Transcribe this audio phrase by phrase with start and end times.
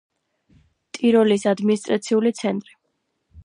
[0.97, 2.75] ტიროლის ადმინისტრაციული ცენტრი.